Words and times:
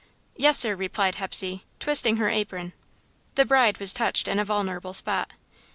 "Yes, 0.35 0.57
sir," 0.57 0.73
replied 0.75 1.13
Hepsey, 1.17 1.63
twisting 1.79 2.17
her 2.17 2.27
apron. 2.27 2.73
The 3.35 3.45
bride 3.45 3.77
was 3.77 3.93
touched 3.93 4.27
in 4.27 4.39
a 4.39 4.43
vulnerable 4.45 4.93
spot. 4.95 5.29